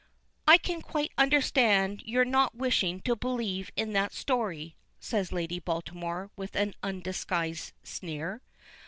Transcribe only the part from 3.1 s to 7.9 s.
believe in that story," says Lady Baltimore with an undisguised